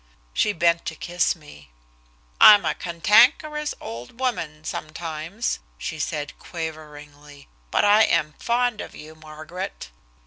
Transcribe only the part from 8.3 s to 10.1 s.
fond of you, Margaret."